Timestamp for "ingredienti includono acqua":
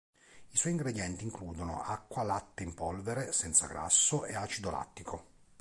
0.71-2.23